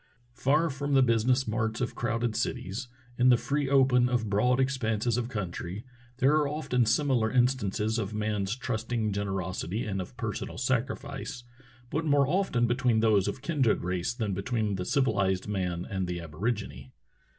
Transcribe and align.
Far 0.33 0.71
from 0.71 0.95
the 0.95 1.03
business 1.03 1.47
marts 1.47 1.79
of 1.79 1.93
crowded 1.93 2.35
cities, 2.35 2.87
in 3.19 3.29
the 3.29 3.37
free 3.37 3.69
open 3.69 4.09
of 4.09 4.31
broad 4.31 4.59
expanses 4.59 5.15
of 5.15 5.29
country, 5.29 5.85
there 6.17 6.31
are 6.37 6.47
often 6.47 6.87
similar 6.87 7.29
instances 7.31 7.99
of 7.99 8.11
man's 8.11 8.55
trusting 8.55 9.13
generosity 9.13 9.85
and 9.85 10.01
of 10.01 10.17
personal 10.17 10.57
self 10.57 10.79
sacrifice, 10.79 11.43
but 11.91 12.03
more 12.03 12.25
often 12.27 12.65
between 12.65 13.01
those 13.01 13.27
of 13.27 13.43
kindred 13.43 13.83
race 13.83 14.11
than 14.11 14.33
between 14.33 14.73
the 14.73 14.85
civilized 14.85 15.47
man 15.47 15.85
and 15.87 16.07
the 16.07 16.19
aborigine. 16.19 16.93